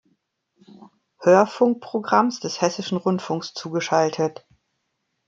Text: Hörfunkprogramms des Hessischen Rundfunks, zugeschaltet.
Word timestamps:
Hörfunkprogramms 1.19 2.39
des 2.39 2.59
Hessischen 2.59 2.97
Rundfunks, 2.97 3.53
zugeschaltet. 3.53 4.43